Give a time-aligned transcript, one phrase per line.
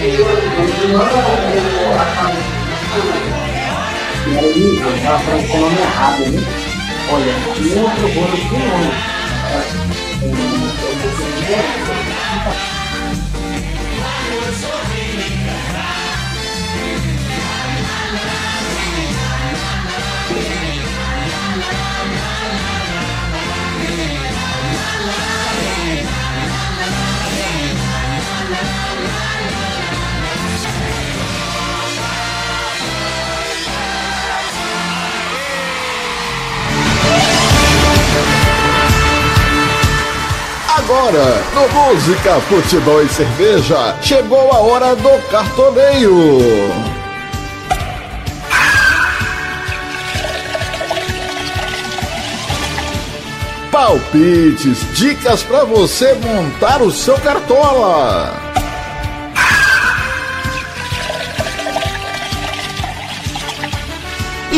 [0.00, 0.16] E aí,
[4.80, 6.40] eu estava falando o nome errado, né?
[7.12, 8.80] Olha, tinha outro bolo que não.
[40.90, 46.28] Agora, no Música, Futebol e Cerveja, chegou a hora do cartoneio.
[53.70, 58.49] Palpites, dicas para você montar o seu cartola.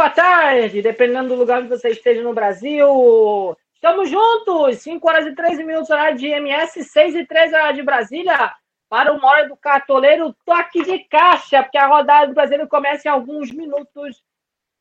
[0.00, 3.54] Boa tarde, dependendo do lugar que você esteja no Brasil.
[3.74, 7.82] Estamos juntos, 5 horas e 13 minutos, horário de MS, 6 e 13 horário de
[7.82, 8.54] Brasília,
[8.88, 13.10] para uma hora do cartoleiro toque de caixa, porque a rodada do Brasileiro começa em
[13.10, 14.22] alguns minutos.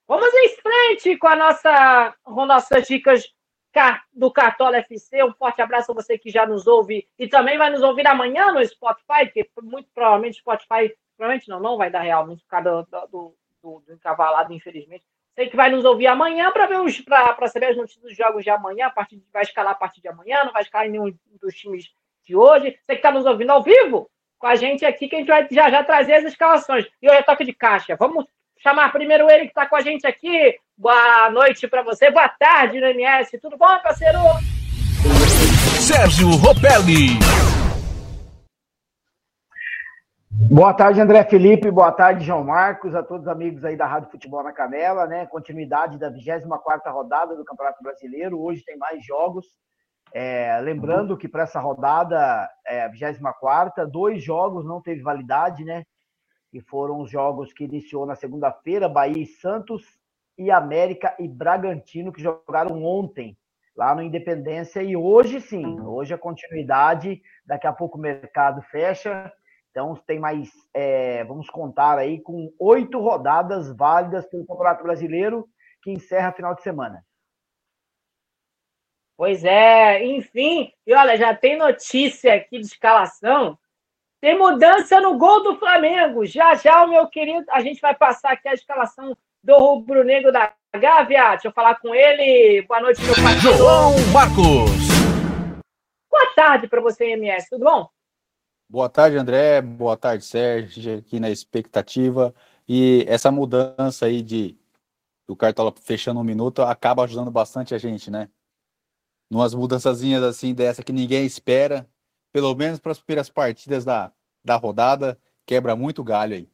[0.07, 3.27] Vamos em frente com, a nossa, com nossas dicas
[4.13, 5.21] do Cartola FC.
[5.21, 8.53] Um forte abraço a você que já nos ouve e também vai nos ouvir amanhã
[8.53, 12.87] no Spotify, que muito provavelmente o Spotify, provavelmente não, não vai dar realmente por causa
[12.89, 15.03] do, do, do, do encavalado, infelizmente.
[15.35, 18.43] Sei que vai nos ouvir amanhã para ver os para saber as notícias dos jogos
[18.43, 21.13] de amanhã, a partir de, vai escalar a partir de amanhã, não vai escalar nenhum
[21.41, 21.85] dos times
[22.25, 22.77] de hoje.
[22.81, 25.47] Você que está nos ouvindo ao vivo com a gente aqui, que a gente vai
[25.49, 26.85] já já trazer as escalações.
[27.01, 27.95] E hoje é toque de caixa.
[27.95, 28.25] Vamos
[28.57, 30.57] chamar primeiro ele que está com a gente aqui.
[30.77, 33.37] Boa noite para você, boa tarde no MS.
[33.39, 34.19] Tudo bom, parceiro?
[35.79, 37.58] Sérgio Ropelli.
[40.47, 41.69] Boa tarde, André Felipe.
[41.69, 45.25] Boa tarde, João Marcos, a todos os amigos aí da Rádio Futebol na Canela, né?
[45.25, 48.41] Continuidade da 24 rodada do Campeonato Brasileiro.
[48.41, 49.45] Hoje tem mais jogos.
[50.13, 55.83] É, lembrando que para essa rodada, é, a 24, dois jogos não teve validade, né?
[56.49, 59.83] Que foram os jogos que iniciou na segunda-feira, Bahia e Santos,
[60.37, 63.37] e América e Bragantino, que jogaram ontem
[63.75, 64.81] lá no Independência.
[64.81, 67.21] E hoje sim, hoje a continuidade.
[67.45, 69.31] Daqui a pouco o mercado fecha.
[69.71, 75.47] Então tem mais, é, vamos contar aí, com oito rodadas válidas pelo Campeonato Brasileiro,
[75.81, 77.03] que encerra final de semana.
[79.15, 83.57] Pois é, enfim, e olha, já tem notícia aqui de escalação.
[84.21, 86.25] Tem mudança no gol do Flamengo.
[86.25, 90.31] Já já, o meu querido, a gente vai passar aqui a escalação do Rubro Negro
[90.31, 91.31] da Gávea.
[91.31, 92.61] Deixa eu falar com ele.
[92.63, 93.35] Boa noite, meu pai.
[93.39, 94.89] João Marcos.
[96.09, 97.49] Boa tarde para você, MS.
[97.49, 97.89] Tudo bom?
[98.71, 99.61] Boa tarde, André.
[99.63, 100.99] Boa tarde, Sérgio.
[100.99, 102.31] Aqui na expectativa.
[102.67, 104.55] E essa mudança aí de
[105.27, 108.29] o Cartola fechando um minuto acaba ajudando bastante a gente, né?
[109.27, 111.89] Numas mudançazinhas assim dessa que ninguém espera,
[112.31, 114.11] pelo menos para as primeiras partidas da,
[114.45, 116.49] da rodada, quebra muito galho aí.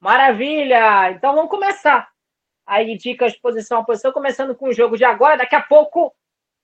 [0.00, 1.12] Maravilha!
[1.12, 2.12] Então vamos começar.
[2.66, 5.38] Aí, dicas posição a posição, começando com o jogo de agora.
[5.38, 6.14] Daqui a pouco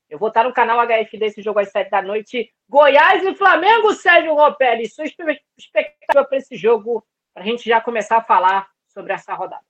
[0.08, 2.50] eu vou estar no canal HF desse jogo às sete da noite.
[2.68, 4.88] Goiás e Flamengo, Sérgio Ropelli.
[4.88, 7.04] Sua expectativa para esse jogo,
[7.34, 9.62] para a gente já começar a falar sobre essa rodada.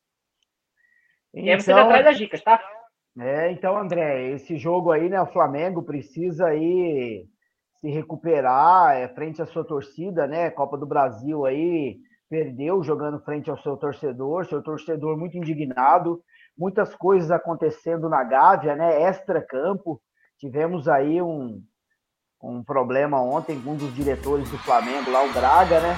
[1.35, 2.63] Então, e aí você já então, traz as dicas, tá?
[3.19, 5.21] É, então, André, esse jogo aí, né?
[5.21, 7.27] O Flamengo precisa aí
[7.81, 10.51] se recuperar é, frente à sua torcida, né?
[10.51, 11.99] Copa do Brasil aí
[12.29, 16.23] perdeu jogando frente ao seu torcedor, seu torcedor muito indignado,
[16.57, 19.03] muitas coisas acontecendo na Gávea, né?
[19.03, 20.01] Extra-campo.
[20.39, 21.61] Tivemos aí um,
[22.43, 25.97] um problema ontem com um dos diretores do Flamengo, lá o Braga, né?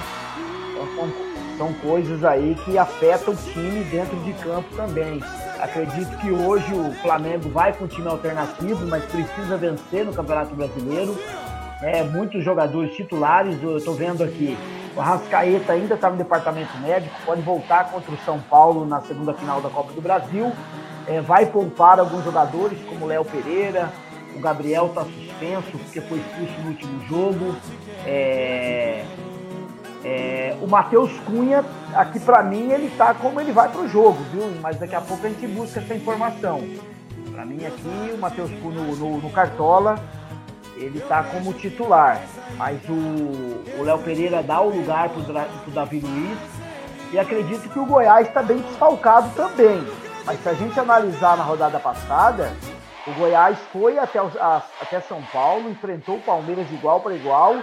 [0.73, 5.19] Então são, coisas aí que afetam o time dentro de campo também.
[5.59, 11.15] Acredito que hoje o Flamengo vai com time alternativo, mas precisa vencer no Campeonato Brasileiro.
[11.83, 14.57] É, muitos jogadores titulares, eu estou vendo aqui
[14.95, 19.33] o Arrascaeta ainda está no departamento médico, pode voltar contra o São Paulo na segunda
[19.33, 20.51] final da Copa do Brasil.
[21.07, 23.91] é, vai poupar alguns jogadores, como Léo Pereira,
[24.35, 27.55] o Gabriel está suspenso porque foi expulso no último jogo.
[28.05, 29.05] É,
[30.03, 31.63] é, o Matheus Cunha,
[31.93, 34.51] aqui para mim, ele tá como ele vai para o jogo, viu?
[34.61, 36.61] Mas daqui a pouco a gente busca essa informação.
[37.31, 39.99] Para mim aqui, o Matheus Cunha no, no, no, Cartola,
[40.75, 42.19] ele tá como titular.
[42.57, 46.39] Mas o Léo Pereira dá o lugar para o Davi Luiz.
[47.13, 49.85] E acredito que o Goiás está bem desfalcado também.
[50.25, 52.51] Mas se a gente analisar na rodada passada,
[53.07, 57.55] o Goiás foi até, a, até São Paulo, enfrentou o Palmeiras igual para igual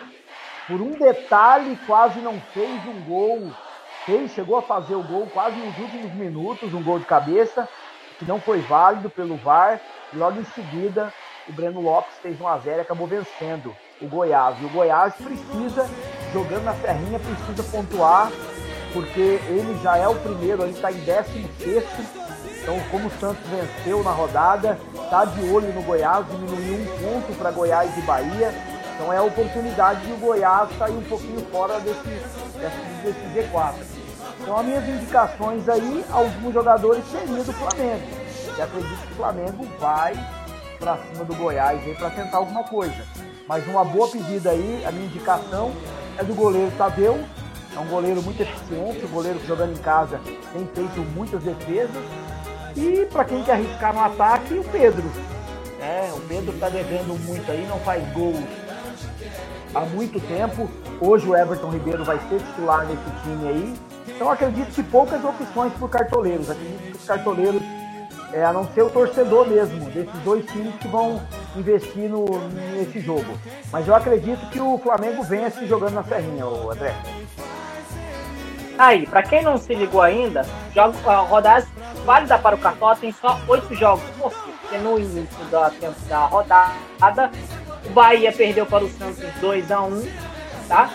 [0.69, 3.51] por um detalhe, quase não fez um gol.
[4.05, 7.67] Fez, chegou a fazer o gol quase nos últimos minutos, um gol de cabeça,
[8.19, 9.81] que não foi válido pelo VAR.
[10.13, 11.13] E logo em seguida,
[11.49, 14.61] o Breno Lopes fez 1 a 0 e acabou vencendo o Goiás.
[14.61, 15.89] E o Goiás precisa,
[16.33, 18.31] jogando na Serrinha, precisa pontuar,
[18.93, 22.29] porque ele já é o primeiro, ele está em 16
[22.69, 27.39] então, como o Santos venceu na rodada, está de olho no Goiás, diminuiu um ponto
[27.39, 28.53] para Goiás e Bahia.
[28.95, 33.73] Então é a oportunidade de o Goiás sair um pouquinho fora desse, desse, desse G4.
[34.39, 38.07] Então as minhas indicações aí, alguns jogadores seriam do Flamengo.
[38.59, 40.13] E acredito que o Flamengo vai
[40.79, 43.03] para cima do Goiás para tentar alguma coisa.
[43.49, 45.73] Mas uma boa pedida aí, a minha indicação
[46.19, 47.19] é do goleiro Tadeu.
[47.75, 50.21] É um goleiro muito eficiente, um goleiro que jogando em casa
[50.53, 52.03] tem feito muitas defesas.
[52.77, 55.11] E para quem quer arriscar no ataque, o Pedro.
[55.81, 58.45] É, o Pedro está devendo muito aí, não faz gols
[59.75, 60.69] há muito tempo.
[61.01, 63.75] Hoje o Everton Ribeiro vai ser titular nesse time aí.
[64.09, 66.51] Então acredito que poucas opções para cartoleiros.
[66.51, 67.63] Acredito que os cartoleiros,
[68.33, 71.21] é, a não ser o torcedor mesmo, desses dois times que vão
[71.57, 72.27] investir no,
[72.75, 73.39] nesse jogo.
[73.71, 76.95] Mas eu acredito que o Flamengo vence jogando na Serrinha, André.
[78.79, 81.67] Aí, para quem não se ligou ainda, jogo, uh, rodadas
[82.05, 84.05] válida para o Cartola tem só oito jogos.
[84.19, 85.71] Porque no início da,
[86.09, 87.31] da rodada
[87.85, 90.09] o Bahia perdeu para o Santos 2x1,
[90.69, 90.91] tá?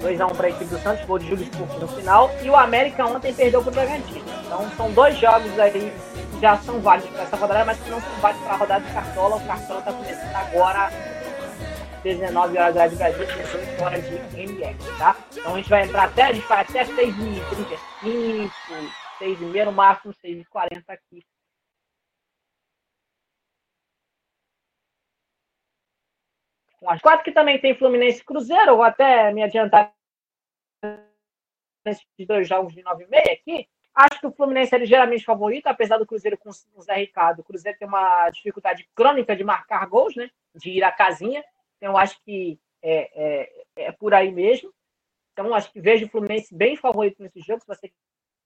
[0.00, 2.30] 2x1 para a equipe do Santos, gol de Júlio Spurk no final.
[2.42, 4.24] E o América ontem perdeu para o Bragantino.
[4.44, 8.00] Então são dois jogos aí que já são válidos para essa rodada, mas que não
[8.00, 9.36] são válidos para a rodada de Cartola.
[9.36, 10.90] O Cartola está começando agora
[12.02, 15.16] 19 horas da Brasil, 18 horas de MX, tá?
[15.32, 18.50] Então a gente vai entrar até, a gente vai até 6h35,
[19.20, 21.24] 6h30, no máximo 6h40 aqui
[26.80, 29.92] com as quatro que também tem Fluminense Cruzeiro, vou até me adiantar
[31.84, 33.68] nesses dois jogos de 9 e meia aqui.
[33.94, 37.40] Acho que o Fluminense é ligeiramente favorito, apesar do Cruzeiro com o Zé Ricardo.
[37.40, 40.30] O Cruzeiro tem uma dificuldade crônica de marcar gols, né?
[40.54, 41.44] De ir à casinha.
[41.80, 44.72] Então, acho que é, é, é por aí mesmo.
[45.32, 47.60] Então, acho que vejo o Fluminense bem favorito nesse jogo.
[47.60, 47.90] Se você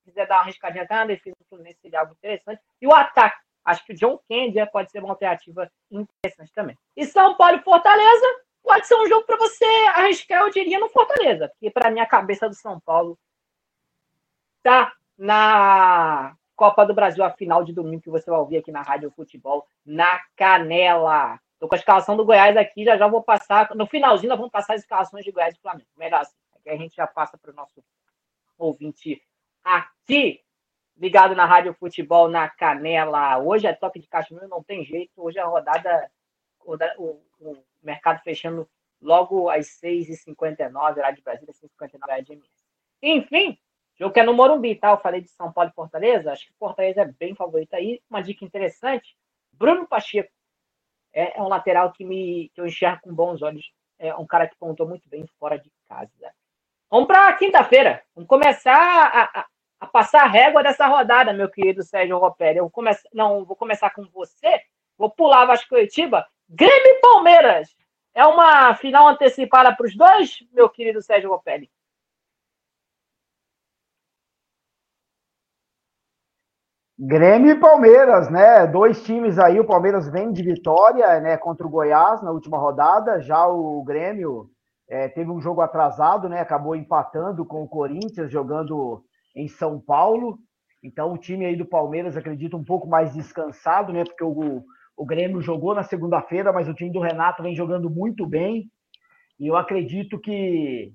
[0.04, 2.60] quiser dar uma arriscadinha até na defesa do Fluminense, seria algo interessante.
[2.80, 6.78] E o ataque Acho que o John Kennedy pode ser uma alternativa interessante também.
[6.94, 8.26] E São Paulo e Fortaleza
[8.62, 9.64] pode ser um jogo para você
[9.94, 13.18] arriscar, eu diria, no Fortaleza, porque para mim a cabeça do São Paulo
[14.62, 18.82] tá na Copa do Brasil, a final de domingo que você vai ouvir aqui na
[18.82, 21.40] Rádio Futebol, na Canela.
[21.58, 23.74] Tô com a escalação do Goiás aqui, já já vou passar.
[23.74, 25.88] No finalzinho, nós vamos passar as escalações de Goiás e Flamengo.
[25.96, 26.36] Melhor assim.
[26.56, 27.82] Aqui a gente já passa para o nosso
[28.58, 29.22] ouvinte
[29.62, 30.44] aqui
[30.96, 33.38] ligado na Rádio Futebol na Canela.
[33.38, 35.12] Hoje é toque de caixa, não tem jeito.
[35.16, 36.10] Hoje é a rodada,
[36.64, 38.68] o, o mercado fechando
[39.00, 42.64] logo às 6h59, lá de Brasília, 6h59 de MS.
[43.02, 43.58] Enfim,
[43.96, 44.90] jogo que é no Morumbi, tá?
[44.90, 46.32] Eu falei de São Paulo e Fortaleza.
[46.32, 48.00] Acho que Fortaleza é bem favorito aí.
[48.08, 49.16] Uma dica interessante:
[49.52, 50.32] Bruno Pacheco
[51.14, 53.72] é, é um lateral que, me, que eu enxergo com bons olhos.
[53.98, 56.34] É um cara que pontou muito bem fora de casa.
[56.90, 58.02] Vamos para quinta-feira.
[58.14, 59.46] Vamos começar a, a,
[59.80, 62.58] a passar a régua dessa rodada, meu querido Sérgio Ropelli.
[62.58, 64.60] Eu vou começar, não, vou começar com você.
[64.98, 66.26] Vou pular Vasco Curitiba.
[66.48, 67.74] Grêmio e Palmeiras.
[68.12, 71.70] É uma final antecipada para os dois, meu querido Sérgio Ropelli.
[76.96, 78.68] Grêmio e Palmeiras, né?
[78.68, 79.58] Dois times aí.
[79.58, 81.36] O Palmeiras vem de vitória, né?
[81.36, 83.20] Contra o Goiás na última rodada.
[83.20, 84.48] Já o Grêmio
[84.88, 86.38] é, teve um jogo atrasado, né?
[86.38, 89.02] Acabou empatando com o Corinthians, jogando
[89.34, 90.38] em São Paulo.
[90.84, 94.04] Então o time aí do Palmeiras acredito um pouco mais descansado, né?
[94.04, 94.62] Porque o,
[94.96, 98.70] o Grêmio jogou na segunda-feira, mas o time do Renato vem jogando muito bem.
[99.40, 100.92] E eu acredito que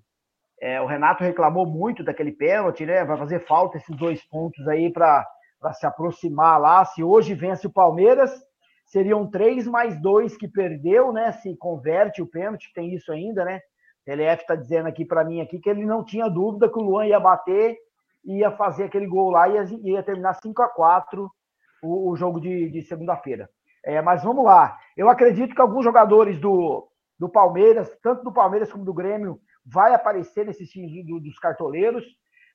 [0.62, 3.04] é, o Renato reclamou muito daquele pênalti, né?
[3.04, 5.28] Vai fazer falta esses dois pontos aí para
[5.74, 6.86] se aproximar lá.
[6.86, 8.32] Se hoje vence o Palmeiras,
[8.86, 11.32] seriam três mais dois que perdeu, né?
[11.32, 13.58] Se converte o pênalti, tem isso ainda, né?
[14.02, 16.84] O TLF está dizendo aqui para mim aqui que ele não tinha dúvida que o
[16.84, 17.78] Luan ia bater
[18.24, 21.30] ia fazer aquele gol lá e ia, ia terminar 5 a 4
[21.82, 23.50] o, o jogo de, de segunda-feira.
[23.84, 24.78] É, mas vamos lá.
[24.96, 26.88] Eu acredito que alguns jogadores do,
[27.18, 32.04] do Palmeiras, tanto do Palmeiras como do Grêmio, vai aparecer nesses times do, dos cartoleiros.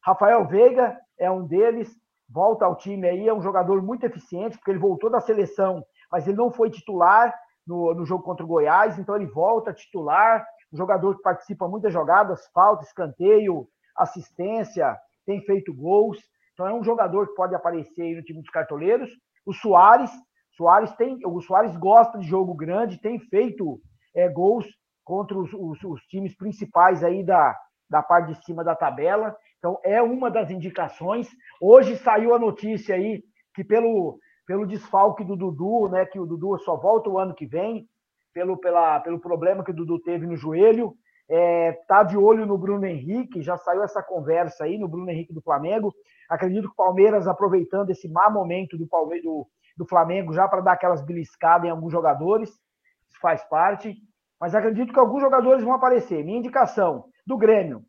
[0.03, 1.97] Rafael Veiga é um deles,
[2.35, 6.27] volta ao time aí, é um jogador muito eficiente, porque ele voltou da seleção, mas
[6.27, 7.33] ele não foi titular
[7.65, 11.93] no, no jogo contra o Goiás, então ele volta titular, um jogador que participa muitas
[11.93, 16.19] jogadas, falta, escanteio, assistência, tem feito gols.
[16.53, 19.11] Então é um jogador que pode aparecer aí no time dos cartoleiros.
[19.47, 20.11] O Soares,
[20.57, 23.81] Soares tem, o Soares gosta de jogo grande, tem feito
[24.15, 24.67] é, gols
[25.05, 27.57] contra os, os, os, times principais aí da,
[27.89, 29.37] da parte de cima da tabela.
[29.65, 31.27] Então é uma das indicações.
[31.59, 33.23] Hoje saiu a notícia aí
[33.55, 37.47] que pelo, pelo desfalque do Dudu, né, que o Dudu só volta o ano que
[37.47, 37.89] vem,
[38.35, 40.93] pelo, pela, pelo problema que o Dudu teve no joelho,
[41.31, 45.33] é, tá de olho no Bruno Henrique, já saiu essa conversa aí no Bruno Henrique
[45.33, 45.95] do Flamengo.
[46.29, 49.47] Acredito que o Palmeiras, aproveitando esse má momento do, Palmeiras, do,
[49.79, 53.97] do Flamengo, já para dar aquelas beliscadas em alguns jogadores, isso faz parte.
[54.39, 56.23] Mas acredito que alguns jogadores vão aparecer.
[56.23, 57.83] Minha indicação do Grêmio,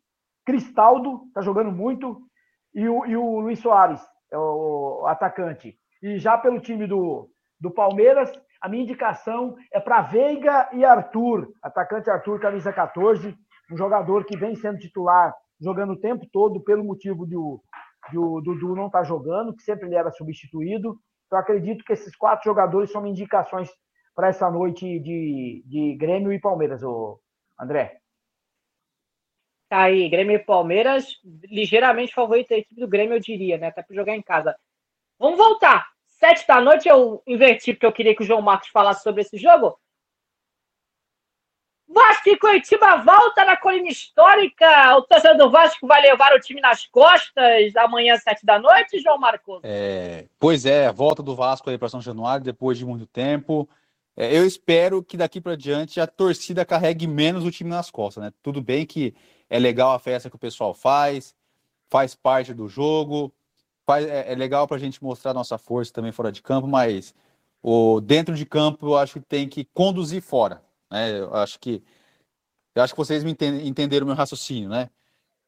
[0.46, 2.22] Cristaldo, tá jogando muito,
[2.72, 4.00] e o, e o Luiz Soares,
[4.30, 5.76] é o, o atacante.
[6.02, 7.28] E já pelo time do,
[7.60, 13.36] do Palmeiras, a minha indicação é para Veiga e Arthur, atacante Arthur, camisa 14,
[13.72, 17.60] um jogador que vem sendo titular, jogando o tempo todo, pelo motivo de o,
[18.10, 20.96] de o Dudu não estar tá jogando, que sempre ele era substituído.
[21.26, 23.68] Então, acredito que esses quatro jogadores são indicações
[24.14, 27.18] para essa noite de, de Grêmio e Palmeiras, o
[27.60, 27.98] André.
[29.68, 33.68] Tá aí, Grêmio e Palmeiras, ligeiramente favorito a equipe do Grêmio, eu diria, né?
[33.68, 34.56] Até para jogar em casa.
[35.18, 35.88] Vamos voltar.
[36.06, 39.36] Sete da noite eu inverti porque eu queria que o João Marcos falasse sobre esse
[39.36, 39.76] jogo.
[41.88, 44.96] Vasco e Curitiba volta na colina histórica.
[44.96, 49.18] O torcedor do Vasco vai levar o time nas costas amanhã, sete da noite, João
[49.18, 49.60] Marcos?
[49.62, 53.68] É, pois é, volta do Vasco aí para São Januário depois de muito tempo.
[54.16, 58.24] É, eu espero que daqui para diante a torcida carregue menos o time nas costas,
[58.24, 58.32] né?
[58.42, 59.14] Tudo bem que
[59.48, 61.34] é legal a festa que o pessoal faz,
[61.88, 63.32] faz parte do jogo,
[63.84, 67.14] faz, é, é legal para a gente mostrar nossa força também fora de campo, mas
[67.62, 71.18] o dentro de campo eu acho que tem que conduzir fora, né?
[71.18, 71.82] Eu acho que
[72.74, 73.34] eu acho que vocês me
[73.64, 74.90] entenderam o meu raciocínio, né?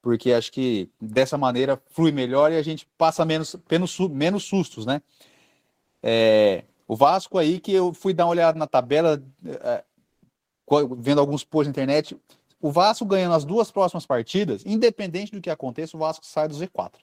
[0.01, 4.87] Porque acho que dessa maneira flui melhor e a gente passa menos, menos, menos sustos,
[4.87, 5.03] né?
[6.03, 9.85] É, o Vasco aí que eu fui dar uma olhada na tabela, é,
[10.97, 12.17] vendo alguns posts na internet,
[12.61, 16.55] o Vasco ganhando as duas próximas partidas, independente do que aconteça, o Vasco sai do
[16.55, 16.95] Z4.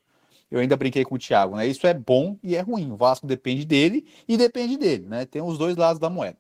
[0.52, 1.66] Eu ainda brinquei com o Thiago, né?
[1.66, 2.92] Isso é bom e é ruim.
[2.92, 5.26] O Vasco depende dele e depende dele, né?
[5.26, 6.38] Tem os dois lados da moeda.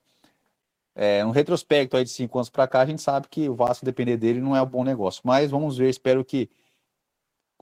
[0.93, 3.83] É, um retrospecto aí de cinco anos para cá, a gente sabe que o Vasco
[3.83, 5.21] depender dele não é um bom negócio.
[5.25, 6.49] Mas vamos ver, espero que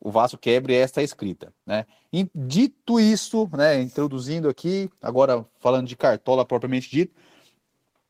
[0.01, 1.85] o Vasco quebre esta escrita, né?
[2.11, 3.81] E, dito isso, né?
[3.81, 7.15] Introduzindo aqui, agora falando de cartola propriamente dito,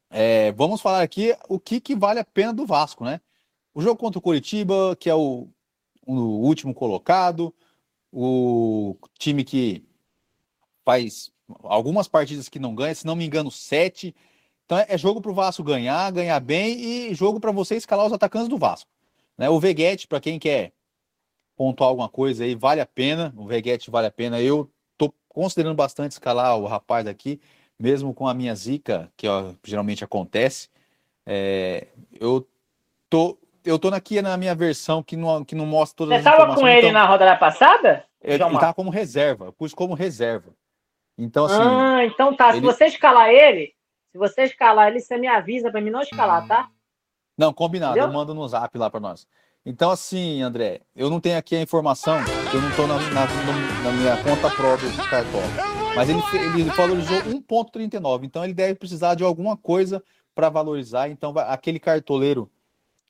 [0.09, 3.21] é, vamos falar aqui o que, que vale a pena do Vasco, né?
[3.73, 5.47] O jogo contra o Curitiba, que é o,
[6.05, 7.53] o último colocado,
[8.11, 9.83] o time que
[10.85, 11.31] faz
[11.63, 14.15] algumas partidas que não ganha, se não me engano, sete.
[14.65, 18.13] Então é jogo para o Vasco ganhar, ganhar bem e jogo para você escalar os
[18.13, 18.89] atacantes do Vasco.
[19.37, 19.49] Né?
[19.49, 20.73] O Veguete, para quem quer
[21.55, 23.33] pontuar alguma coisa aí, vale a pena.
[23.35, 24.41] O Veguete vale a pena.
[24.41, 27.41] Eu tô considerando bastante escalar o rapaz aqui,
[27.79, 30.69] mesmo com a minha zica, que ó, geralmente acontece.
[31.25, 31.87] É,
[32.19, 32.47] eu
[33.09, 36.33] tô eu tô aqui na minha versão que não, que não mostra todas Você as
[36.33, 36.55] informações.
[36.55, 38.05] Você tava com ele então, na rodada passada?
[38.21, 40.51] Ele, ele tava como reserva, eu pus como reserva.
[41.17, 41.61] Então, assim.
[41.61, 42.49] Ah, então tá.
[42.49, 42.57] Ele...
[42.57, 43.73] Se você escalar ele,
[44.11, 46.69] se você escalar ele, você me avisa para mim não escalar, tá?
[47.37, 48.09] Não, combinado, Entendeu?
[48.09, 49.27] eu mando no zap lá para nós.
[49.65, 52.17] Então, assim, André, eu não tenho aqui a informação,
[52.53, 53.25] eu não estou na, na,
[53.83, 55.41] na, minha conta própria do cartão.
[55.95, 56.19] Mas ele,
[56.59, 60.03] ele valorizou 1,39, então ele deve precisar de alguma coisa
[60.35, 61.07] para valorizar.
[61.09, 62.51] Então, aquele cartoleiro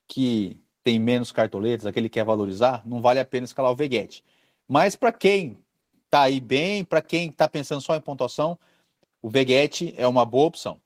[0.06, 4.22] que tem menos cartoletas, aquele que quer valorizar, não vale a pena escalar o Veguete.
[4.68, 5.58] Mas para quem
[6.04, 8.58] está aí bem, para quem está pensando só em pontuação,
[9.22, 10.78] o Veguete é uma boa opção.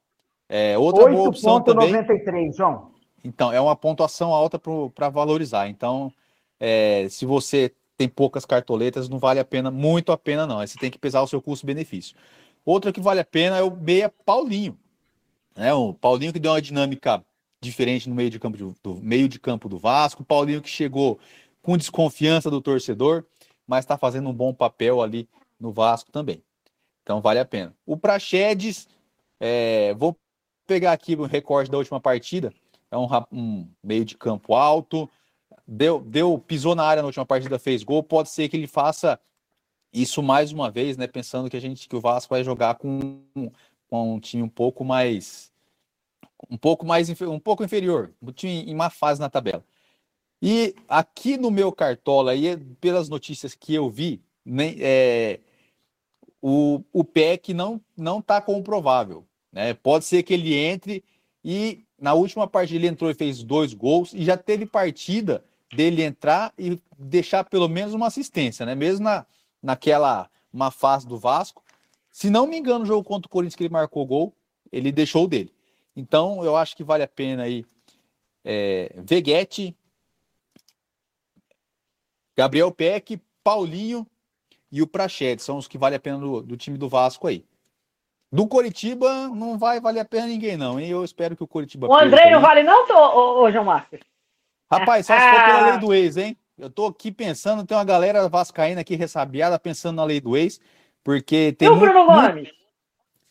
[0.48, 1.16] É, outra 8.
[1.16, 2.52] boa opção 93, também.
[2.52, 2.92] João.
[3.22, 4.58] Então, é uma pontuação alta
[4.94, 5.68] para valorizar.
[5.68, 6.12] Então,
[6.58, 10.60] é, se você tem poucas cartoletas, não vale a pena, muito a pena, não.
[10.60, 12.16] Aí você tem que pesar o seu custo-benefício.
[12.64, 14.78] Outra que vale a pena é o Meia Paulinho.
[15.56, 15.74] Né?
[15.74, 17.22] O Paulinho que deu uma dinâmica
[17.60, 20.24] diferente no meio de campo do, do meio de campo do Vasco.
[20.24, 21.18] Paulinho que chegou
[21.62, 23.24] com desconfiança do torcedor,
[23.66, 26.42] mas está fazendo um bom papel ali no Vasco também.
[27.02, 27.74] Então vale a pena.
[27.86, 28.88] O Praxedes,
[29.40, 30.16] é, vou
[30.66, 32.52] pegar aqui o recorde da última partida.
[32.90, 35.10] É um, um, meio de campo alto,
[35.66, 38.02] deu, deu, pisou na área na última partida, fez gol.
[38.02, 39.18] Pode ser que ele faça
[39.92, 43.22] isso mais uma vez, né, pensando que a gente que o Vasco vai jogar com,
[43.88, 45.50] com um time um pouco mais
[46.50, 49.64] um pouco mais um pouco inferior, um time em má fase na tabela.
[50.40, 55.40] E aqui no meu cartola aí, pelas notícias que eu vi, nem, é,
[56.40, 59.74] o, o PEC não não está comprovável, né?
[59.74, 61.04] Pode ser que ele entre
[61.44, 66.02] e na última partida ele entrou e fez dois gols e já teve partida dele
[66.02, 68.74] entrar e deixar pelo menos uma assistência, né?
[68.74, 69.26] Mesmo na,
[69.62, 71.62] naquela uma fase do Vasco.
[72.10, 74.34] Se não me engano, o jogo contra o Corinthians que ele marcou gol,
[74.72, 75.52] ele deixou o dele.
[75.98, 77.66] Então, eu acho que vale a pena aí
[78.44, 79.76] é, Veguete,
[82.36, 84.06] Gabriel Peck, Paulinho
[84.70, 85.42] e o Prachete.
[85.42, 87.44] São os que vale a pena do, do time do Vasco aí.
[88.30, 90.78] Do Coritiba não vai valer a pena ninguém, não.
[90.78, 91.88] E eu espero que o Coritiba.
[91.88, 93.98] O André não vale, não, ô, ô, João Marcos?
[94.70, 96.36] Rapaz, só se for pela lei do ex, hein?
[96.56, 100.60] Eu tô aqui pensando, tem uma galera vascaína aqui ressabiada pensando na lei do ex,
[101.02, 101.66] porque tem.
[101.66, 102.57] E o Bruno Gomes?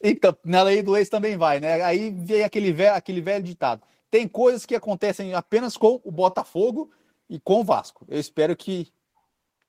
[0.01, 1.82] Então, na lei do ex também vai, né?
[1.82, 3.82] Aí vem aquele velho, aquele velho ditado.
[4.12, 6.92] Tem coisas que acontecem apenas com o Botafogo
[7.30, 8.06] e com o Vasco.
[8.08, 8.92] Eu espero que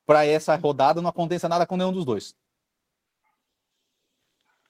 [0.05, 2.35] para essa rodada não aconteça nada com nenhum dos dois.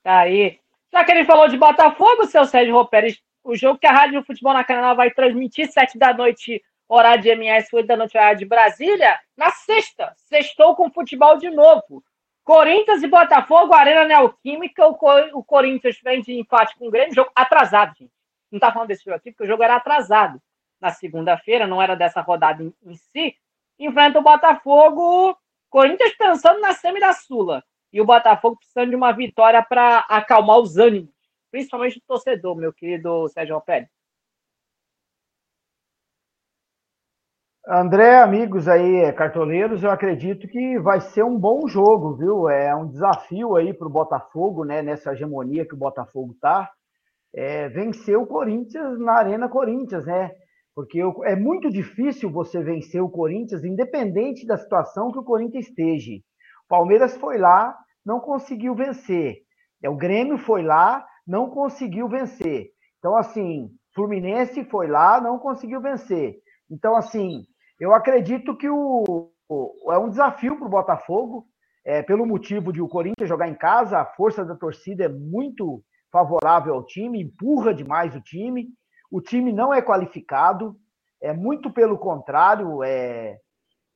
[0.02, 0.60] Tá aí.
[0.92, 4.54] Já que ele falou de Botafogo, seu Sérgio Roperes, o jogo que a Rádio Futebol
[4.54, 8.46] na Canal vai transmitir, sete da noite, horário de MS, 8 da noite, horário de
[8.46, 10.12] Brasília, na sexta.
[10.18, 12.04] Sextou com futebol de novo.
[12.50, 14.98] Corinthians e Botafogo, Arena Neoquímica, o,
[15.36, 18.12] o Corinthians de empate com o Grêmio, jogo atrasado, gente.
[18.52, 20.42] Não tá falando desse jogo aqui, porque o jogo era atrasado
[20.82, 23.36] na segunda-feira, não era dessa rodada em, em, si.
[23.78, 25.38] Enfrenta o Botafogo,
[25.70, 27.64] Corinthians pensando na semi da Sula.
[27.94, 31.14] E o Botafogo precisando de uma vitória para acalmar os ânimos,
[31.52, 33.99] principalmente o torcedor, meu querido Sérgio Pérez.
[37.68, 42.50] André, amigos aí, cartoleiros, eu acredito que vai ser um bom jogo, viu?
[42.50, 44.82] É um desafio aí para o Botafogo, né?
[44.82, 46.70] Nessa hegemonia que o Botafogo tá,
[47.36, 50.32] é, vencer o Corinthians na Arena Corinthians, né?
[50.74, 56.14] Porque é muito difícil você vencer o Corinthians, independente da situação que o Corinthians esteja.
[56.66, 59.36] O Palmeiras foi lá, não conseguiu vencer.
[59.84, 62.70] É, o Grêmio foi lá, não conseguiu vencer.
[62.98, 66.36] Então, assim, Fluminense foi lá, não conseguiu vencer.
[66.72, 67.44] Então, assim,
[67.80, 71.48] eu acredito que o, o é um desafio para o Botafogo,
[71.86, 75.84] é, pelo motivo de o Corinthians jogar em casa, a força da torcida é muito
[76.12, 78.68] favorável ao time, empurra demais o time.
[79.12, 80.76] O time não é qualificado,
[81.22, 83.40] é muito pelo contrário, é,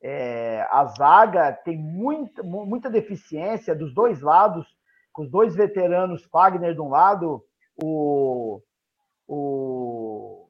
[0.01, 4.65] é, a zaga tem muita, muita deficiência dos dois lados,
[5.11, 7.43] com os dois veteranos, Fagner de um lado,
[7.81, 8.59] o,
[9.27, 10.49] o,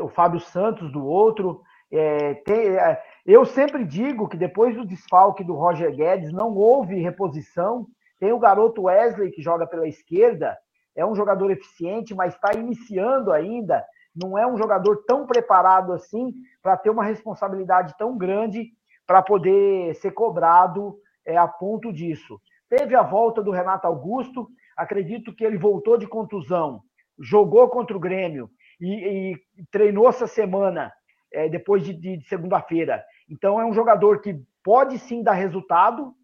[0.00, 1.62] o Fábio Santos do outro.
[1.92, 7.00] É, tem, é, eu sempre digo que depois do desfalque do Roger Guedes não houve
[7.00, 7.86] reposição.
[8.18, 10.56] Tem o garoto Wesley que joga pela esquerda,
[10.96, 13.84] é um jogador eficiente, mas está iniciando ainda.
[14.14, 18.70] Não é um jogador tão preparado assim para ter uma responsabilidade tão grande
[19.06, 22.40] para poder ser cobrado é, a ponto disso.
[22.68, 26.80] Teve a volta do Renato Augusto, acredito que ele voltou de contusão,
[27.18, 28.48] jogou contra o Grêmio
[28.80, 30.90] e, e treinou essa semana
[31.32, 33.04] é, depois de, de, de segunda-feira.
[33.28, 36.14] Então é um jogador que pode sim dar resultado,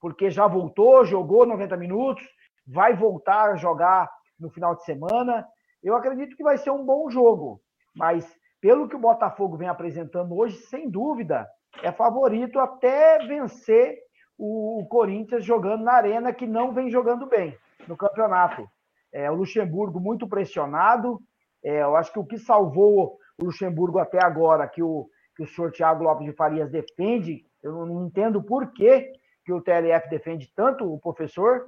[0.00, 2.24] porque já voltou, jogou 90 minutos,
[2.66, 5.46] vai voltar a jogar no final de semana.
[5.82, 7.60] Eu acredito que vai ser um bom jogo,
[7.94, 11.48] mas pelo que o Botafogo vem apresentando hoje, sem dúvida,
[11.82, 13.98] é favorito até vencer
[14.36, 18.68] o Corinthians jogando na arena, que não vem jogando bem no campeonato.
[19.12, 21.20] É, o Luxemburgo muito pressionado.
[21.62, 25.46] É, eu acho que o que salvou o Luxemburgo até agora, que o, que o
[25.46, 29.12] senhor Tiago Lopes de Farias defende, eu não entendo por que,
[29.44, 31.66] que o TLF defende tanto o professor,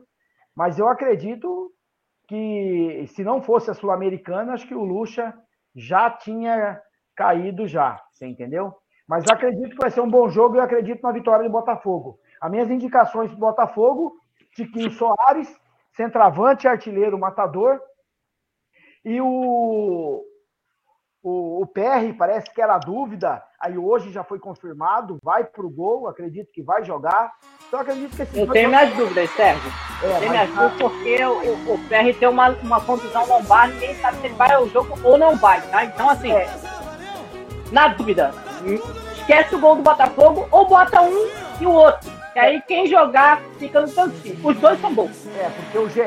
[0.55, 1.73] mas eu acredito
[2.29, 5.35] que se não fosse a Sul-Americana, acho que o Luxa
[5.75, 6.81] já tinha
[7.17, 8.75] caído já, você entendeu?
[9.07, 12.19] Mas acredito que vai ser um bom jogo e acredito na vitória do Botafogo.
[12.41, 14.17] As minhas indicações do Botafogo,
[14.55, 15.53] Tiquinho Soares,
[15.93, 17.81] centroavante, artilheiro, matador.
[19.05, 20.25] E o,
[21.23, 25.71] o, o PR parece que era dúvida, aí hoje já foi confirmado, vai para o
[25.71, 27.33] gol, acredito que vai jogar.
[27.69, 29.71] Então acredito que esse Eu tenho minhas dúvidas, Sérgio.
[30.03, 33.95] É, eu tenho minhas dúvidas porque o, o PR tem uma, uma contusão lombar, ninguém
[33.97, 35.85] sabe se ele vai ao jogo ou não vai, tá?
[35.85, 36.49] Então, assim, é.
[37.71, 38.33] na dúvida,
[39.13, 41.29] esquece o gol do Botafogo ou bota um
[41.61, 42.11] e o outro.
[42.35, 44.39] E aí quem jogar fica no cantinho.
[44.43, 45.27] Os dois são bons.
[45.37, 46.01] É, porque o GE,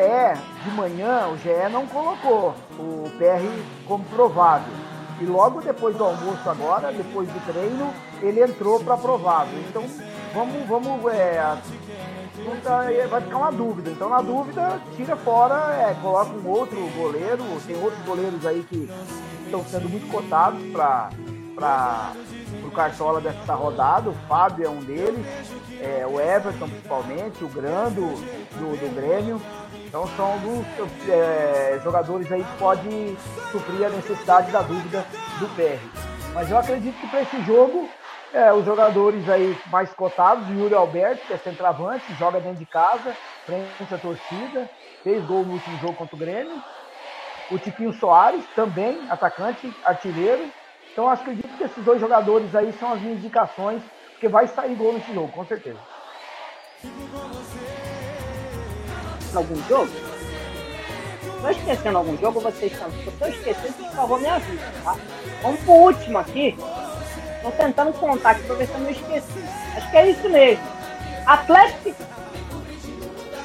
[0.63, 3.43] de manhã, o GE não colocou o PR
[3.85, 4.73] como provável.
[5.21, 9.57] E logo depois do almoço agora, depois do treino, ele entrou para provável.
[9.69, 9.85] Então
[10.33, 13.89] vamos, vamos é, vai ficar uma dúvida.
[13.91, 17.43] Então, na dúvida, tira fora, é, coloca um outro goleiro.
[17.65, 18.89] Tem outros goleiros aí que
[19.45, 21.09] estão sendo muito cotados para
[22.65, 24.09] o Cartola dessa rodada.
[24.09, 25.25] O Fábio é um deles,
[25.79, 29.39] é, o Everton principalmente, o Grando do, do Grêmio.
[29.93, 30.65] Então são alguns
[31.07, 33.15] é, jogadores aí que podem
[33.51, 35.05] suprir a necessidade da dúvida
[35.37, 35.79] do PR.
[36.33, 37.87] Mas eu acredito que para esse jogo,
[38.33, 42.65] é, os jogadores aí mais cotados, o Yuri Alberto, que é centroavante, joga dentro de
[42.65, 44.67] casa, frente à torcida,
[45.03, 46.59] fez gol no último jogo contra o Grêmio.
[47.51, 50.49] O Tiquinho Soares, também atacante, artilheiro.
[50.91, 54.93] Então acredito que esses dois jogadores aí são as minhas indicações, porque vai sair gol
[54.93, 55.77] nesse jogo, com certeza.
[59.33, 59.89] Algum jogo?
[61.35, 62.87] Estou esquecendo algum jogo, vocês estão.
[62.89, 64.95] Eu estou esquecendo, por favor, me avisa, tá?
[65.41, 66.57] Vamos pro último aqui.
[67.37, 69.43] Estou tentando contar aqui para ver se eu não esqueci.
[69.75, 70.63] Acho que é isso mesmo.
[71.25, 72.03] Atlético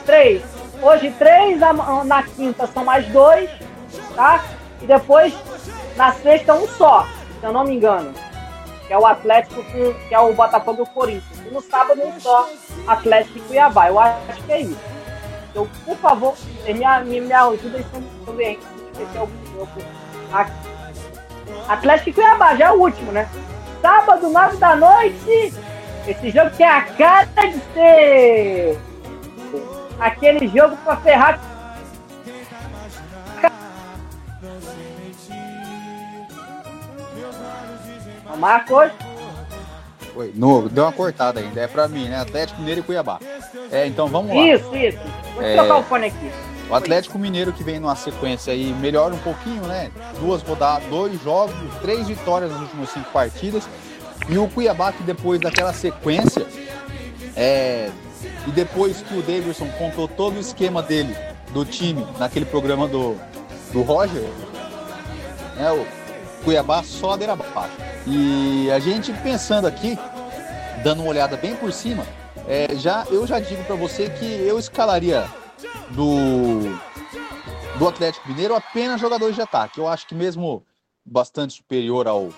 [0.07, 0.43] 3.
[0.81, 1.59] Hoje 3,
[2.05, 3.51] na quinta são mais dois,
[4.15, 4.45] tá?
[4.81, 5.35] E depois
[5.97, 7.05] na sexta um só
[7.41, 8.15] se eu não me engano.
[8.87, 11.47] Que é o Atlético, que é o Botafogo e o Corinthians.
[11.47, 12.49] E no sábado um só,
[12.87, 13.89] Atlético e Cuiabá.
[13.89, 14.98] Eu acho que é isso.
[15.51, 16.35] Então, por favor,
[16.65, 16.73] me,
[17.05, 17.85] me, me ajuda
[18.25, 18.59] também.
[18.93, 19.83] Esse é o jogo.
[21.69, 23.29] Atlético Cuiabá, já é o último, né?
[23.81, 25.55] Sábado, nove da noite.
[26.07, 28.79] Esse jogo tem a cara de ser
[30.01, 31.41] aquele jogo para ferrar
[38.39, 39.08] Marcos.
[40.19, 41.61] Oi, no, deu uma cortada ainda.
[41.61, 42.19] É pra mim, né?
[42.19, 43.21] Atlético Mineiro e Cuiabá.
[43.71, 44.43] É, então vamos lá.
[44.43, 44.99] Isso, isso.
[45.33, 46.31] Vou é, trocar o fone aqui.
[46.69, 49.93] O Atlético Mineiro que vem numa sequência aí melhora um pouquinho, né?
[50.19, 53.69] Duas rodadas, dois jogos, três vitórias nas últimas cinco partidas.
[54.29, 56.45] E o Cuiabá que depois daquela sequência,
[57.37, 57.89] é,
[58.45, 61.17] e depois que o Davidson contou todo o esquema dele,
[61.53, 63.17] do time, naquele programa do,
[63.73, 64.25] do Roger,
[65.57, 65.98] né, o
[66.45, 67.77] Cuiabá só ladeira abaixo.
[68.07, 69.99] E a gente pensando aqui,
[70.83, 72.07] dando uma olhada bem por cima,
[72.47, 75.27] é, já eu já digo para você que eu escalaria
[75.91, 76.79] do
[77.79, 79.79] do Atlético Mineiro apenas jogadores de ataque.
[79.79, 80.65] Eu acho que mesmo
[81.05, 82.31] bastante superior ao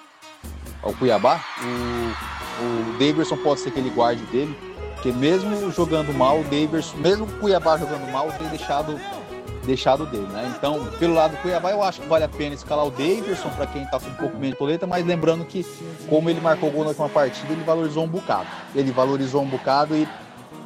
[0.82, 4.56] ao Cuiabá, o, o Daverson pode ser aquele guarde dele,
[4.94, 8.98] porque mesmo jogando mal, o Daverson, mesmo o Cuiabá jogando mal, tem deixado
[9.64, 10.52] deixado dele, né?
[10.56, 13.66] Então, pelo lado do Cuiabá, eu acho que vale a pena escalar o Davidson para
[13.66, 15.64] quem tá com um pouco menos de coleta, mas lembrando que,
[16.08, 18.46] como ele marcou gol na última partida, ele valorizou um bocado.
[18.74, 20.08] Ele valorizou um bocado e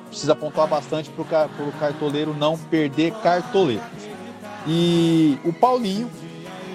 [0.09, 3.83] precisa pontuar bastante para o cartoleiro não perder cartoleiro.
[4.67, 6.11] E o Paulinho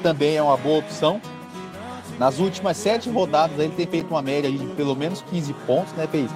[0.04, 1.22] também é uma boa opção.
[2.20, 6.06] Nas últimas sete rodadas, ele tem feito uma média de pelo menos 15 pontos, né?
[6.06, 6.30] Fez.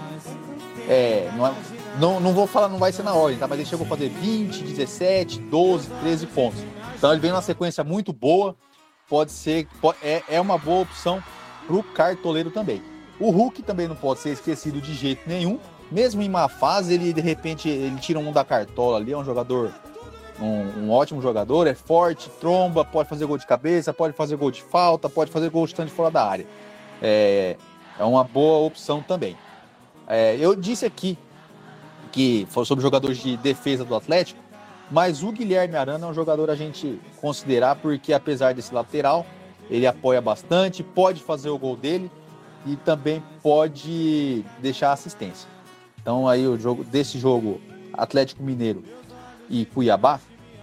[0.88, 1.54] É, não é,
[2.00, 3.48] não, não vou falar, não vai ser na ordem, tá?
[3.48, 6.60] Mas ele chegou a fazer 20, 17, 12, 13 pontos.
[6.96, 8.56] Então ele vem numa sequência muito boa.
[9.08, 11.22] Pode ser, pode, é, é uma boa opção
[11.68, 12.82] para o cartoleiro também.
[13.20, 15.60] O Hulk também não pode ser esquecido de jeito nenhum.
[15.92, 19.24] Mesmo em má fase, ele de repente ele tira um da cartola ali, é um
[19.24, 19.72] jogador,
[20.40, 24.50] um, um, ótimo jogador, é forte, tromba, pode fazer gol de cabeça, pode fazer gol
[24.50, 26.48] de falta, pode fazer gol de fora da área.
[27.02, 27.56] É,
[28.00, 29.38] é uma boa opção também.
[30.08, 31.18] É, eu disse aqui
[32.14, 34.40] que foi sobre jogadores de defesa do Atlético,
[34.90, 39.26] mas o Guilherme Arana é um jogador a gente considerar porque apesar desse lateral,
[39.70, 42.12] ele apoia bastante, pode fazer o gol dele
[42.68, 45.50] e também pode deixar assistência.
[46.00, 47.60] Então aí o jogo desse jogo
[47.92, 48.84] Atlético Mineiro
[49.50, 50.20] e Cuiabá,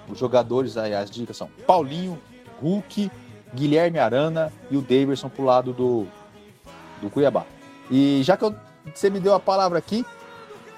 [0.09, 2.17] os jogadores aí as dicas são Paulinho,
[2.63, 3.11] Hulk,
[3.53, 6.07] Guilherme Arana e o Davidson pro lado do
[7.03, 7.45] do Cuiabá.
[7.91, 8.55] E já que eu,
[8.95, 10.05] você me deu a palavra aqui,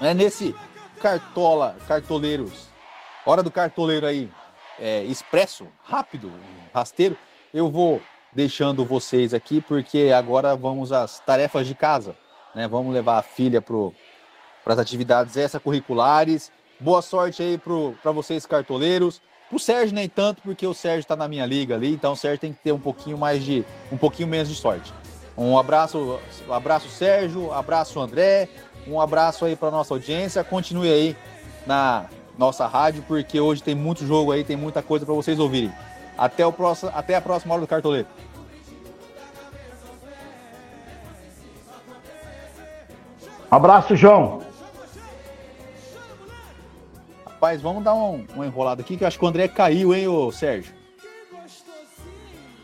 [0.08, 0.54] é nesse
[1.00, 2.68] cartola, cartoleiros,
[3.24, 4.30] hora do cartoleiro aí,
[4.78, 6.32] é, expresso, rápido,
[6.72, 7.16] rasteiro,
[7.52, 8.00] eu vou
[8.32, 12.16] deixando vocês aqui, porque agora vamos às tarefas de casa,
[12.54, 12.66] né?
[12.66, 13.92] Vamos levar a filha para
[14.66, 16.50] as atividades extracurriculares.
[16.80, 19.20] Boa sorte aí para vocês, cartoleiros.
[19.50, 22.40] O Sérgio nem tanto, porque o Sérgio está na minha liga ali, então o Sérgio
[22.40, 24.92] tem que ter um pouquinho mais de, um pouquinho menos de sorte.
[25.37, 28.49] Um abraço, um abraço Sérgio, abraço André,
[28.87, 30.45] um abraço aí para nossa audiência.
[30.45, 31.16] Continue aí
[31.66, 35.73] na nossa rádio, porque hoje tem muito jogo aí, tem muita coisa para vocês ouvirem.
[36.16, 38.07] Até, o próximo, até a próxima hora do cartoleiro.
[43.51, 44.42] Abraço, João.
[47.27, 50.09] Rapaz, vamos dar um, uma enrolada aqui, que eu acho que o André caiu, hein,
[50.09, 50.73] ô Sérgio?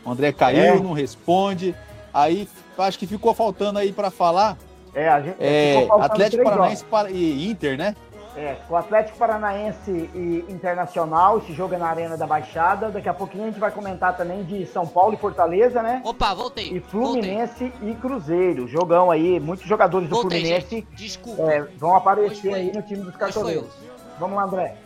[0.05, 0.79] O André caiu, é.
[0.79, 1.75] não responde.
[2.13, 4.57] Aí acho que ficou faltando aí para falar
[4.93, 7.95] é, a gente, é, Atlético Paranaense e Inter, né?
[8.35, 12.89] É, o Atlético Paranaense e Internacional, esse jogo é na Arena da Baixada.
[12.89, 16.01] Daqui a pouquinho a gente vai comentar também de São Paulo e Fortaleza, né?
[16.05, 16.71] Opa, voltei.
[16.71, 17.89] E Fluminense voltei.
[17.89, 18.67] e Cruzeiro.
[18.67, 20.87] Jogão aí, muitos jogadores do voltei, Fluminense gente.
[20.95, 21.41] Desculpa.
[21.51, 23.69] É, vão aparecer aí no time dos cartoleiros.
[24.19, 24.77] Vamos lá, André.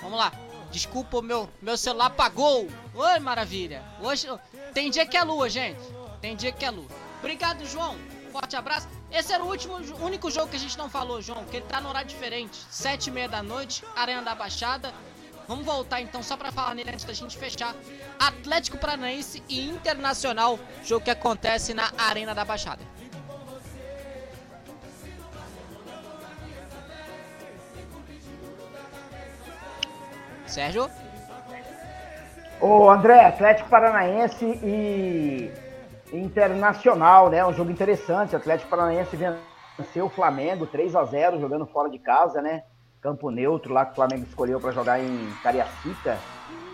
[0.00, 0.32] Vamos lá.
[0.70, 2.66] Desculpa, meu, meu celular apagou.
[2.94, 3.82] Oi, maravilha.
[4.02, 4.28] Hoje
[4.74, 5.80] tem dia que é lua, gente.
[6.26, 6.88] Tem dia que é lua.
[7.20, 7.96] Obrigado, João
[8.32, 8.88] forte abraço.
[9.10, 11.80] Esse era o último, único jogo que a gente não falou, João, que ele tá
[11.80, 12.66] no horário diferente.
[12.68, 14.92] Sete e meia da noite, Arena da Baixada.
[15.46, 17.74] Vamos voltar então só para falar nele antes da gente fechar.
[18.18, 22.82] Atlético Paranaense e Internacional, jogo que acontece na Arena da Baixada.
[30.44, 30.90] Sérgio?
[32.60, 35.65] Ô André, Atlético Paranaense e
[36.12, 37.44] Internacional, né?
[37.44, 38.34] Um jogo interessante.
[38.34, 42.62] O Atlético Paranaense venceu o Flamengo 3 a 0 jogando fora de casa, né?
[43.00, 46.18] Campo neutro lá que o Flamengo escolheu para jogar em Cariacica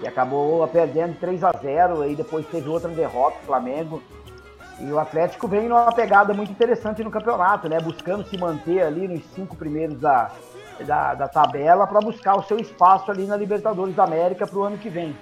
[0.02, 4.02] e acabou perdendo 3 a 0 aí depois teve outra derrota o Flamengo.
[4.80, 7.80] E o Atlético vem numa pegada muito interessante no campeonato, né?
[7.80, 10.30] Buscando se manter ali nos cinco primeiros da,
[10.84, 14.64] da, da tabela para buscar o seu espaço ali na Libertadores da América para o
[14.64, 15.16] ano que vem.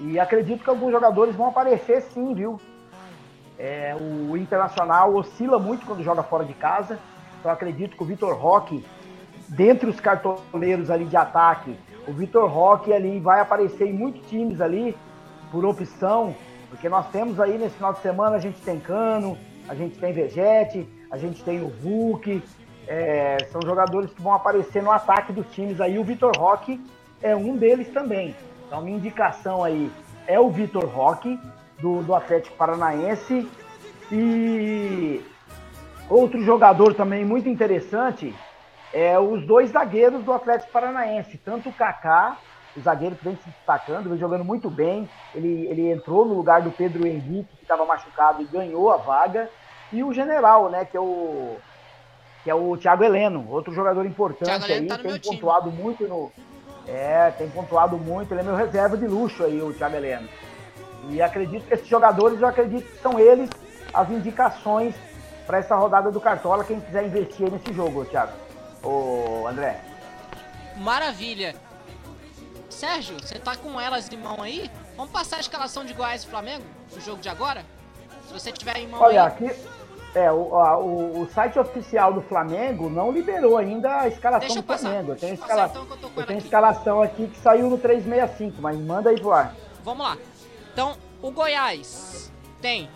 [0.00, 2.60] E acredito que alguns jogadores vão aparecer sim, viu?
[3.58, 6.98] É, o Internacional oscila muito quando joga fora de casa.
[7.40, 8.84] Então acredito que o Vitor Roque,
[9.48, 14.60] dentre os cartoleiros ali de ataque, o Vitor Roque ali vai aparecer em muitos times
[14.60, 14.96] ali
[15.50, 16.34] por opção,
[16.68, 19.36] porque nós temos aí nesse final de semana a gente tem Cano,
[19.68, 22.42] a gente tem Vegete, a gente tem o Hulk,
[22.86, 25.98] é, são jogadores que vão aparecer no ataque dos times aí.
[25.98, 26.80] O Vitor Roque
[27.22, 28.34] é um deles também.
[28.66, 29.90] Então minha indicação aí
[30.26, 31.38] é o Vitor Roque
[31.80, 33.48] do, do Atlético Paranaense.
[34.10, 35.22] E
[36.08, 38.34] outro jogador também muito interessante
[38.92, 42.38] é os dois zagueiros do Atlético Paranaense, tanto o Kaká,
[42.76, 45.08] o zagueiro que vem se destacando, vem jogando muito bem.
[45.34, 49.50] Ele, ele entrou no lugar do Pedro Henrique, que estava machucado e ganhou a vaga.
[49.92, 51.56] E o General, né, que é o
[52.44, 55.82] que é o Thiago Heleno, outro jogador importante aí, tá tem pontuado time.
[55.82, 56.32] muito no
[56.86, 60.26] é, tem pontuado muito, ele é meu reserva de luxo aí, o Thiago Heleno.
[61.08, 63.48] E acredito que esses jogadores, eu acredito que são eles
[63.92, 64.94] as indicações
[65.46, 68.32] para essa rodada do Cartola, quem quiser investir nesse jogo, Thiago.
[68.82, 69.80] Ô, André.
[70.76, 71.54] Maravilha.
[72.68, 74.70] Sérgio, você tá com elas em mão aí?
[74.96, 77.64] Vamos passar a escalação de Goiás e Flamengo no jogo de agora?
[78.26, 79.28] Se você tiver em mão Olha, aí...
[79.28, 79.50] aqui
[80.14, 84.62] é, o, a, o, o, site oficial do Flamengo não liberou ainda a escalação do
[84.62, 85.12] Flamengo.
[85.12, 85.66] Eu tenho, escala...
[85.66, 89.54] então, eu eu tenho escalação aqui que saiu no 365, mas manda aí pro ar.
[89.84, 90.16] Vamos lá.
[90.78, 92.30] Então, o Goiás
[92.62, 92.88] tem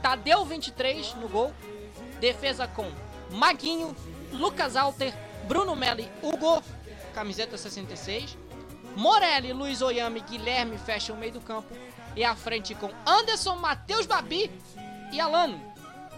[0.00, 1.52] Tadeu 23 no gol,
[2.20, 2.88] defesa com
[3.32, 3.96] Maguinho,
[4.30, 5.12] Lucas Alter,
[5.48, 6.62] Bruno Melli, Hugo,
[7.12, 8.38] camiseta 66,
[8.94, 11.66] Morelli, Luiz Oyama e Guilherme fecham o meio do campo
[12.14, 14.48] e à frente com Anderson, Matheus Babi
[15.10, 15.60] e Alano.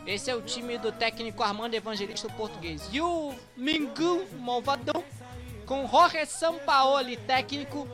[0.06, 2.86] Esse é o time do técnico Armando Evangelista português.
[2.92, 5.02] E o Mingu Malvadão
[5.64, 7.88] com Jorge Sampaoli, técnico.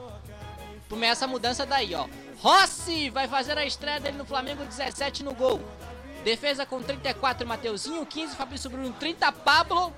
[0.88, 2.08] Começa a mudança daí, ó.
[2.38, 5.60] Rossi vai fazer a estreia dele no Flamengo 17 no gol.
[6.24, 9.92] Defesa com 34, Mateuzinho, 15, Fabrício Bruno, 30, Pablo.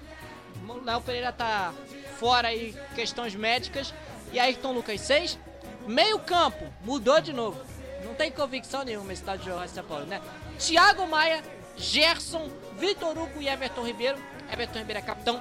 [0.84, 1.72] Léo Pereira tá
[2.18, 3.94] fora aí, questões médicas.
[4.32, 5.38] E Ayrton Lucas, 6.
[5.86, 7.60] Meio campo, mudou de novo.
[8.04, 10.20] Não tem convicção nenhuma esse tal de Jorge São Paulo, né?
[10.58, 11.42] Thiago Maia,
[11.76, 14.18] Gerson, Vitor Hugo e Everton Ribeiro.
[14.52, 15.40] Everton Ribeiro é capitão.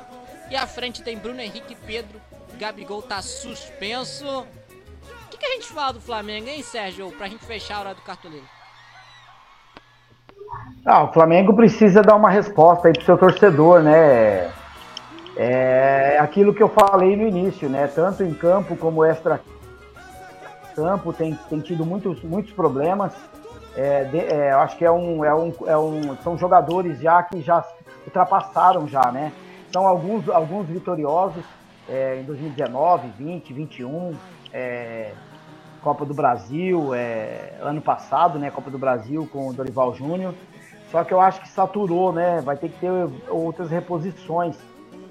[0.50, 2.22] E à frente tem Bruno Henrique Pedro.
[2.58, 4.46] Gabigol tá suspenso.
[5.46, 7.12] Que, a gente fala do Flamengo, hein, Sérgio?
[7.12, 8.46] Pra gente fechar a hora do cartoleiro.
[10.84, 14.52] Ah, o Flamengo precisa dar uma resposta aí pro seu torcedor, né?
[15.38, 17.88] É aquilo que eu falei no início, né?
[17.88, 19.40] Tanto em campo como extra
[20.76, 23.14] campo tem, tem tido muitos, muitos problemas.
[23.76, 27.22] É, de, é, eu acho que é um, é um, é um, são jogadores já
[27.22, 27.64] que já
[28.06, 29.32] ultrapassaram já, né?
[29.72, 31.44] São alguns, alguns vitoriosos
[31.88, 34.16] é, em 2019, 20, 21
[34.56, 35.12] é,
[35.86, 38.50] Copa do Brasil, é, ano passado, né?
[38.50, 40.34] Copa do Brasil com o Dorival Júnior.
[40.90, 42.42] Só que eu acho que saturou, né?
[42.42, 42.90] Vai ter que ter
[43.30, 44.58] outras reposições.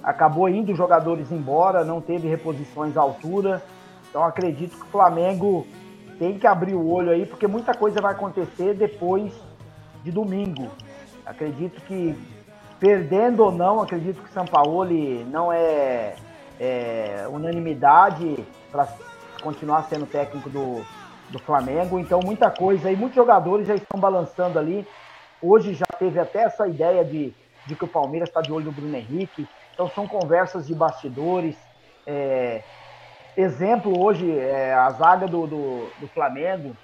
[0.02, 3.62] Acabou indo jogadores embora, não teve reposições à altura.
[4.10, 5.64] Então acredito que o Flamengo
[6.18, 9.32] tem que abrir o olho aí, porque muita coisa vai acontecer depois
[10.02, 10.72] de domingo.
[11.24, 12.18] Acredito que,
[12.80, 14.88] perdendo ou não, acredito que São Paulo
[15.30, 16.16] não é,
[16.58, 18.88] é unanimidade para
[19.44, 20.84] continuar sendo técnico do,
[21.28, 21.98] do Flamengo.
[21.98, 24.86] Então, muita coisa aí, muitos jogadores já estão balançando ali.
[25.40, 27.32] Hoje já teve até essa ideia de,
[27.66, 29.46] de que o Palmeiras está de olho no Bruno Henrique.
[29.74, 31.56] Então, são conversas de bastidores.
[32.06, 32.62] É,
[33.36, 36.74] exemplo hoje, é, a zaga do, do, do Flamengo,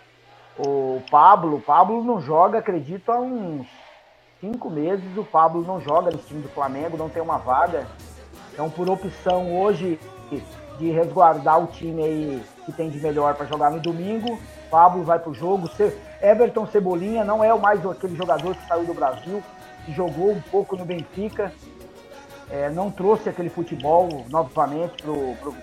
[0.58, 3.66] o Pablo, o Pablo não joga, acredito, há uns
[4.40, 7.86] cinco meses o Pablo não joga no time do Flamengo, não tem uma vaga.
[8.52, 9.98] Então, por opção hoje
[10.80, 14.40] de resguardar o time aí que tem de melhor para jogar no domingo,
[14.70, 15.70] Pablo vai pro jogo.
[16.22, 19.42] Everton Cebolinha não é mais aquele jogador que saiu do Brasil,
[19.84, 21.52] que jogou um pouco no Benfica,
[22.50, 25.54] é, não trouxe aquele futebol novamente pro, pro,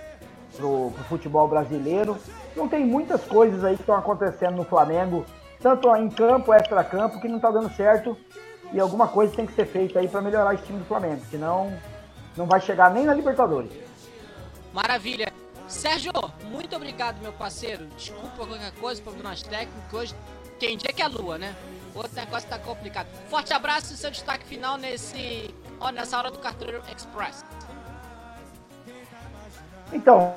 [0.55, 2.15] pro, pro futebol brasileiro.
[2.51, 5.25] Então tem muitas coisas aí que estão acontecendo no Flamengo,
[5.59, 8.15] tanto em campo, extra-campo, que não está dando certo
[8.71, 11.73] e alguma coisa tem que ser feita aí para melhorar esse time do Flamengo, senão
[12.35, 13.71] não vai chegar nem na Libertadores.
[14.77, 15.33] Maravilha.
[15.67, 16.11] Sérgio,
[16.51, 17.87] muito obrigado, meu parceiro.
[17.97, 19.91] Desculpa qualquer coisa, problemas técnicos.
[19.91, 20.15] Hoje
[20.59, 21.55] tem dia que é lua, né?
[21.95, 23.07] Outro negócio tá complicado.
[23.27, 27.43] Forte abraço e seu destaque final nesse, ó, nessa hora do Carteiro Express.
[29.91, 30.35] Então,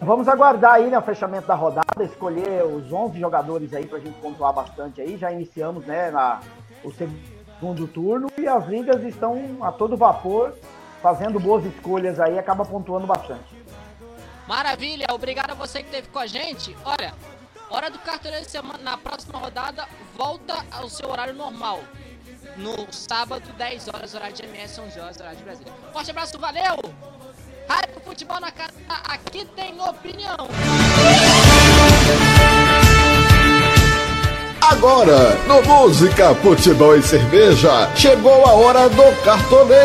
[0.00, 4.18] vamos aguardar aí né, o fechamento da rodada, escolher os 11 jogadores aí pra gente
[4.20, 5.16] pontuar bastante aí.
[5.16, 6.40] Já iniciamos, né, na,
[6.82, 10.52] o segundo turno e as ligas estão a todo vapor,
[11.02, 13.62] fazendo boas escolhas aí, acaba pontuando bastante.
[14.46, 16.76] Maravilha, obrigado a você que esteve com a gente.
[16.84, 17.12] Olha,
[17.68, 19.86] hora do carteiro semana, na próxima rodada
[20.16, 21.80] volta ao seu horário normal.
[22.56, 25.72] No sábado, 10 horas, horário de MS, 11 horas, horário de Brasília.
[25.92, 26.76] Forte abraço, valeu!
[27.68, 30.36] Rádio Futebol na Casa, aqui tem opinião.
[34.60, 39.72] Agora, no Música, Futebol e Cerveja, chegou a hora do cartoneiro.